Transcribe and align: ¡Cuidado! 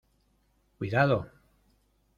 ¡Cuidado! 0.79 1.19